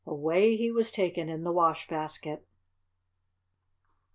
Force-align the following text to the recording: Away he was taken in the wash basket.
Away 0.07 0.55
he 0.55 0.71
was 0.71 0.91
taken 0.91 1.29
in 1.29 1.43
the 1.43 1.51
wash 1.51 1.87
basket. 1.87 2.43